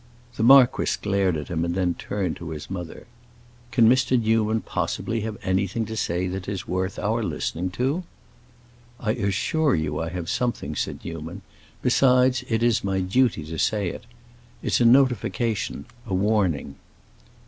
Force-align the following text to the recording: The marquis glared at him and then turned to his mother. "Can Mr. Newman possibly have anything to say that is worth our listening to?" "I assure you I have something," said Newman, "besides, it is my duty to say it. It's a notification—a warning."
The 0.35 0.41
marquis 0.41 0.97
glared 0.99 1.37
at 1.37 1.49
him 1.49 1.63
and 1.63 1.75
then 1.75 1.93
turned 1.93 2.35
to 2.37 2.49
his 2.49 2.71
mother. 2.71 3.05
"Can 3.69 3.87
Mr. 3.87 4.19
Newman 4.19 4.61
possibly 4.61 5.21
have 5.21 5.37
anything 5.43 5.85
to 5.85 5.95
say 5.95 6.25
that 6.27 6.49
is 6.49 6.67
worth 6.67 6.97
our 6.97 7.21
listening 7.21 7.69
to?" 7.77 8.03
"I 8.99 9.11
assure 9.11 9.75
you 9.75 9.99
I 9.99 10.09
have 10.09 10.27
something," 10.27 10.75
said 10.75 11.05
Newman, 11.05 11.43
"besides, 11.83 12.43
it 12.49 12.63
is 12.63 12.83
my 12.83 13.01
duty 13.01 13.43
to 13.45 13.59
say 13.59 13.89
it. 13.89 14.05
It's 14.63 14.81
a 14.81 14.85
notification—a 14.85 16.11
warning." 16.15 16.77